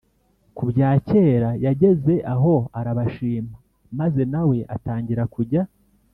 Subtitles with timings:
[0.55, 3.55] ku bya kera, yageze aho arabashima,
[3.99, 5.61] maze na we atangira kujya